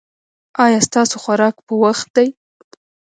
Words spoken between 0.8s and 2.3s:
ستاسو خوراک په وخت دی؟